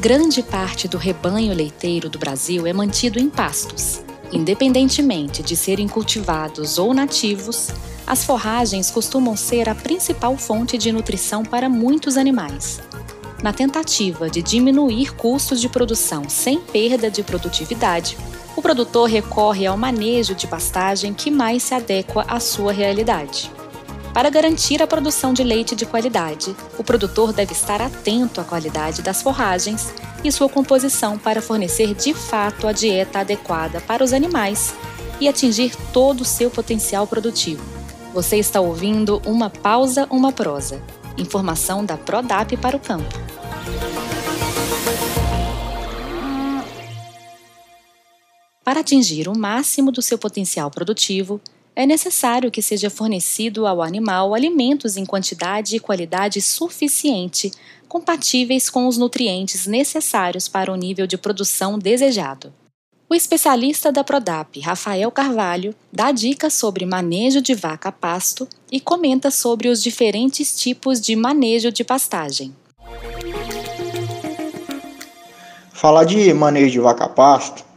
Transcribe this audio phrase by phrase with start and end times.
[0.00, 4.02] Grande parte do rebanho leiteiro do Brasil é mantido em pastos.
[4.32, 7.68] Independentemente de serem cultivados ou nativos,
[8.06, 12.80] as forragens costumam ser a principal fonte de nutrição para muitos animais.
[13.42, 18.16] Na tentativa de diminuir custos de produção sem perda de produtividade,
[18.56, 23.52] o produtor recorre ao manejo de pastagem que mais se adequa à sua realidade.
[24.12, 29.02] Para garantir a produção de leite de qualidade, o produtor deve estar atento à qualidade
[29.02, 29.94] das forragens
[30.24, 34.74] e sua composição para fornecer de fato a dieta adequada para os animais
[35.20, 37.62] e atingir todo o seu potencial produtivo.
[38.12, 40.82] Você está ouvindo Uma Pausa, Uma Prosa.
[41.16, 43.14] Informação da Prodap para o campo.
[48.64, 51.40] Para atingir o máximo do seu potencial produtivo,
[51.80, 57.50] é necessário que seja fornecido ao animal alimentos em quantidade e qualidade suficiente,
[57.88, 62.52] compatíveis com os nutrientes necessários para o nível de produção desejado.
[63.08, 69.30] O especialista da Prodap, Rafael Carvalho, dá dicas sobre manejo de vaca pasto e comenta
[69.30, 72.54] sobre os diferentes tipos de manejo de pastagem.
[75.72, 77.69] Falar de manejo de vaca pasto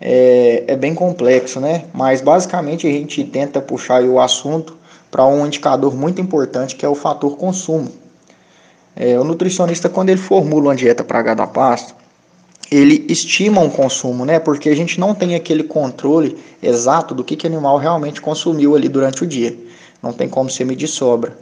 [0.00, 1.84] é, é bem complexo, né?
[1.92, 4.76] Mas basicamente a gente tenta puxar o assunto
[5.10, 7.90] para um indicador muito importante que é o fator consumo.
[8.94, 11.94] É, o nutricionista, quando ele formula uma dieta para gado a pasto,
[12.70, 14.38] ele estima um consumo, né?
[14.38, 18.88] Porque a gente não tem aquele controle exato do que, o animal realmente consumiu ali
[18.88, 19.56] durante o dia.
[20.02, 21.36] Não tem como ser medir sobra.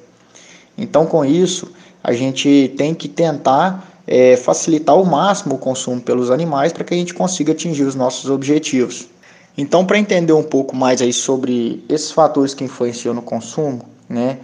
[0.77, 6.31] Então, com isso, a gente tem que tentar é, facilitar ao máximo o consumo pelos
[6.31, 9.09] animais para que a gente consiga atingir os nossos objetivos.
[9.57, 14.39] Então, para entender um pouco mais aí sobre esses fatores que influenciam no consumo, né,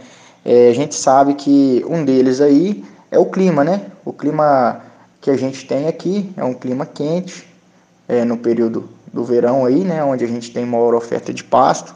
[0.44, 3.82] é, a gente sabe que um deles aí é o clima, né?
[4.04, 4.80] O clima
[5.20, 7.46] que a gente tem aqui é um clima quente,
[8.08, 11.94] é, no período do verão aí, né, onde a gente tem maior oferta de pasto.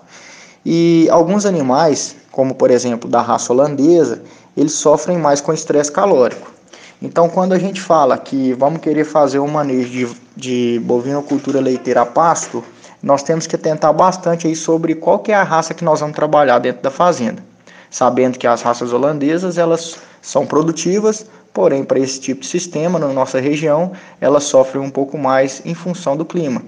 [0.66, 4.22] E alguns animais, como por exemplo da raça holandesa,
[4.56, 6.53] eles sofrem mais com estresse calórico.
[7.02, 12.02] Então, quando a gente fala que vamos querer fazer um manejo de, de bovinocultura leiteira
[12.02, 12.64] a pasto,
[13.02, 16.16] nós temos que tentar bastante aí sobre qual que é a raça que nós vamos
[16.16, 17.44] trabalhar dentro da fazenda.
[17.90, 23.08] Sabendo que as raças holandesas, elas são produtivas, porém para esse tipo de sistema, na
[23.08, 26.62] nossa região, elas sofrem um pouco mais em função do clima,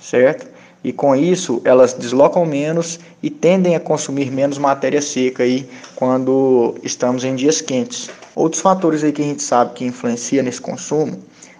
[0.00, 0.55] certo?
[0.86, 6.76] E com isso, elas deslocam menos e tendem a consumir menos matéria seca aí quando
[6.80, 8.08] estamos em dias quentes.
[8.36, 11.18] Outros fatores aí que a gente sabe que influencia nesse consumo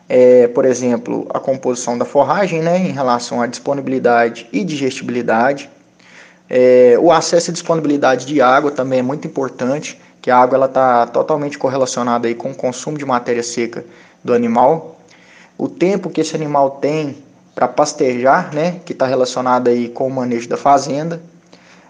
[0.08, 5.68] é, por exemplo, a composição da forragem, né, em relação à disponibilidade e digestibilidade.
[6.48, 11.04] É, o acesso e disponibilidade de água também é muito importante, que a água está
[11.04, 13.84] totalmente correlacionada aí com o consumo de matéria seca
[14.22, 15.00] do animal.
[15.58, 17.25] O tempo que esse animal tem
[17.56, 21.20] para pastejar, né, que está relacionado aí com o manejo da fazenda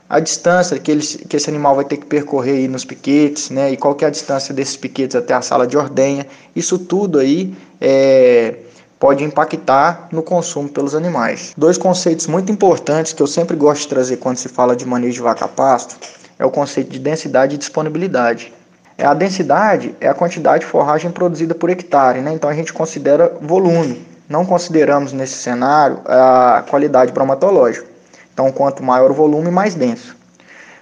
[0.09, 3.73] a distância que, eles, que esse animal vai ter que percorrer aí nos piquetes, né?
[3.73, 6.27] E qual é a distância desses piquetes até a sala de ordenha.
[6.55, 8.55] Isso tudo aí é,
[9.01, 11.53] pode impactar no consumo pelos animais.
[11.57, 15.15] Dois conceitos muito importantes que eu sempre gosto de trazer quando se fala de manejo
[15.15, 15.97] de vaca pasto
[16.39, 18.53] é o conceito de densidade e disponibilidade.
[18.97, 22.33] É a densidade é a quantidade de forragem produzida por hectare, né?
[22.33, 24.07] Então a gente considera volume.
[24.29, 27.87] Não consideramos nesse cenário a qualidade bromatológica.
[28.33, 30.17] Então, quanto maior o volume, mais denso.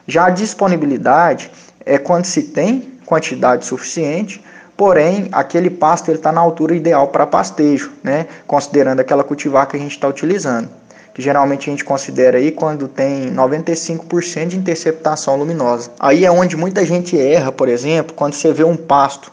[0.06, 1.50] Já a disponibilidade
[1.84, 4.42] é quando se tem quantidade suficiente,
[4.76, 8.26] porém aquele pasto está na altura ideal para pastejo, né?
[8.46, 10.68] considerando aquela cultivar que a gente está utilizando.
[11.12, 15.92] Que geralmente a gente considera aí quando tem 95% de interceptação luminosa.
[16.00, 19.30] Aí é onde muita gente erra, por exemplo, quando você vê um pasto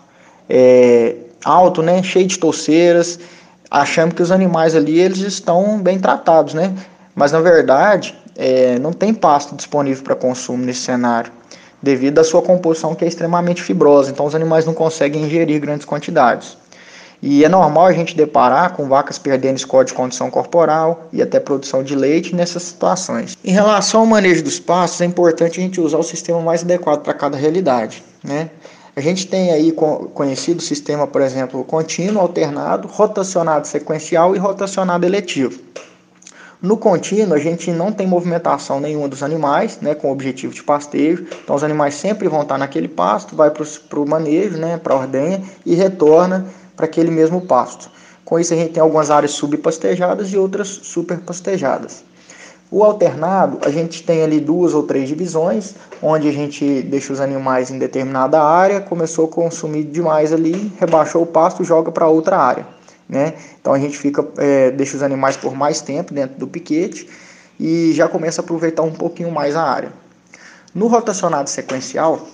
[0.47, 3.19] é, alto, né, cheio de touceiras,
[3.71, 6.73] achando que os animais ali eles estão bem tratados, né?
[7.15, 11.31] Mas na verdade, é, não tem pasto disponível para consumo nesse cenário,
[11.81, 15.85] devido à sua composição que é extremamente fibrosa, então os animais não conseguem ingerir grandes
[15.85, 16.57] quantidades.
[17.21, 21.39] E é normal a gente deparar com vacas perdendo score de condição corporal e até
[21.39, 23.37] produção de leite nessas situações.
[23.45, 27.03] Em relação ao manejo dos pastos, é importante a gente usar o sistema mais adequado
[27.03, 28.03] para cada realidade.
[28.23, 28.49] Né?
[28.93, 35.05] A gente tem aí conhecido o sistema, por exemplo, contínuo, alternado, rotacionado sequencial e rotacionado
[35.05, 35.61] eletivo.
[36.61, 40.61] No contínuo, a gente não tem movimentação nenhuma dos animais, né, com o objetivo de
[40.61, 41.25] pastejo.
[41.43, 44.97] Então, os animais sempre vão estar naquele pasto, vai para o manejo, né, para a
[44.97, 46.45] ordenha e retorna
[46.75, 47.89] para aquele mesmo pasto.
[48.25, 52.03] Com isso, a gente tem algumas áreas subpastejadas e outras superpastejadas.
[52.71, 57.19] O alternado, a gente tem ali duas ou três divisões, onde a gente deixa os
[57.19, 62.37] animais em determinada área, começou a consumir demais ali, rebaixou o pasto, joga para outra
[62.37, 62.65] área.
[63.09, 63.33] né?
[63.59, 67.09] Então a gente fica, é, deixa os animais por mais tempo dentro do piquete
[67.59, 69.91] e já começa a aproveitar um pouquinho mais a área.
[70.73, 72.25] No rotacionado sequencial,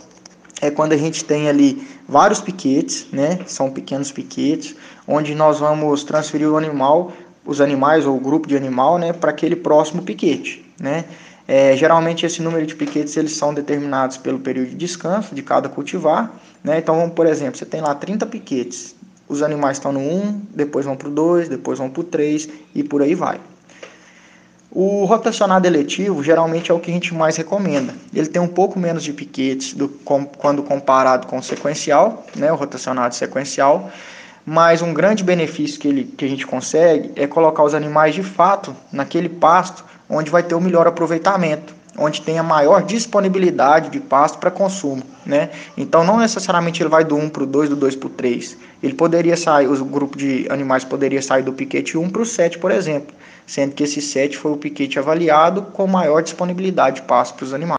[0.62, 3.40] é quando a gente tem ali vários piquetes, né?
[3.48, 4.76] São pequenos piquetes,
[5.08, 7.12] onde nós vamos transferir o animal,
[7.48, 11.06] os animais ou o grupo de animal, né, para aquele próximo piquete, né?
[11.48, 15.70] É, geralmente esse número de piquetes eles são determinados pelo período de descanso de cada
[15.70, 16.30] cultivar,
[16.62, 16.78] né?
[16.78, 18.94] Então, por exemplo, você tem lá 30 piquetes,
[19.30, 22.50] os animais estão no 1, depois vão para o 2, depois vão para o 3
[22.76, 23.40] e por aí vai.
[24.70, 27.96] O rotacionado eletivo geralmente é o que a gente mais recomenda.
[28.14, 32.52] Ele tem um pouco menos de piquetes do, com, quando comparado com o sequencial, né,
[32.52, 33.90] o rotacionado sequencial,
[34.50, 38.24] mas um grande benefício que, ele, que a gente consegue é colocar os animais de
[38.24, 44.00] fato naquele pasto onde vai ter o melhor aproveitamento, onde tem a maior disponibilidade de
[44.00, 45.04] pasto para consumo.
[45.26, 45.50] Né?
[45.76, 48.58] Então não necessariamente ele vai do 1 para o 2, do 2 para o 3.
[48.82, 52.58] Ele poderia sair, o grupo de animais poderia sair do piquete 1 para o 7,
[52.58, 53.14] por exemplo
[53.48, 57.54] sendo que esse 7 foi o piquete avaliado com maior disponibilidade de pasto para os
[57.54, 57.77] animais.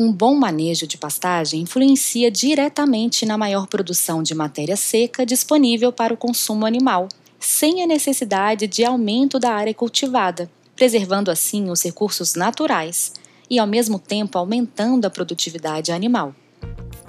[0.00, 6.14] Um bom manejo de pastagem influencia diretamente na maior produção de matéria seca disponível para
[6.14, 7.08] o consumo animal,
[7.40, 13.12] sem a necessidade de aumento da área cultivada, preservando assim os recursos naturais
[13.50, 16.32] e, ao mesmo tempo, aumentando a produtividade animal.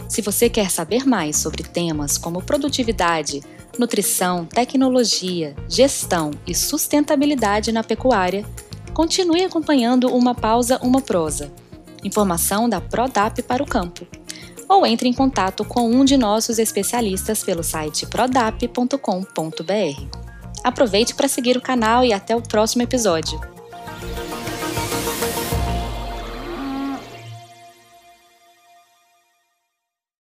[0.07, 3.43] Se você quer saber mais sobre temas como produtividade,
[3.77, 8.43] nutrição, tecnologia, gestão e sustentabilidade na pecuária,
[8.95, 11.53] continue acompanhando Uma Pausa, Uma Prosa.
[12.03, 14.07] Informação da Prodap para o campo.
[14.67, 18.97] Ou entre em contato com um de nossos especialistas pelo site prodap.com.br.
[20.63, 23.39] Aproveite para seguir o canal e até o próximo episódio.